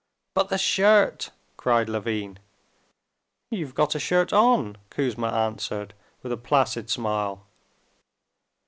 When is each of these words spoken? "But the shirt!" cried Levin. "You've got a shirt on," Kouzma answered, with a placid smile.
"But 0.33 0.49
the 0.49 0.57
shirt!" 0.57 1.29
cried 1.57 1.87
Levin. 1.87 2.39
"You've 3.51 3.75
got 3.75 3.93
a 3.93 3.99
shirt 3.99 4.33
on," 4.33 4.77
Kouzma 4.89 5.27
answered, 5.31 5.93
with 6.23 6.31
a 6.31 6.37
placid 6.37 6.89
smile. 6.89 7.45